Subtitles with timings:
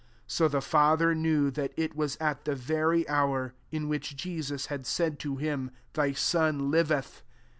[0.25, 4.65] 53 So the father knew that ii vhu at the very hour, in which Jesus
[4.65, 7.21] had said to him, Thy son liveth."